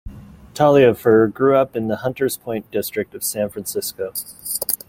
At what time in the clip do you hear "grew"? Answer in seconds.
1.27-1.55